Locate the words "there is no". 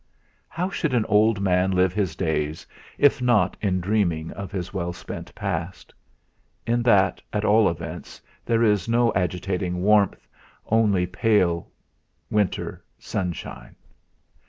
8.43-9.13